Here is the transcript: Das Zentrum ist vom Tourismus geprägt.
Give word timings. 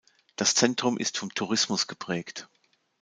Das 0.35 0.55
Zentrum 0.55 0.97
ist 0.97 1.19
vom 1.19 1.31
Tourismus 1.31 1.85
geprägt. 1.85 2.49